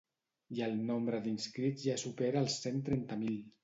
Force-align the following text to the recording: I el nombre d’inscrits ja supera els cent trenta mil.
I 0.59 0.63
el 0.67 0.73
nombre 0.87 1.21
d’inscrits 1.27 1.87
ja 1.91 2.01
supera 2.07 2.45
els 2.47 2.61
cent 2.67 2.85
trenta 2.93 3.25
mil. 3.27 3.43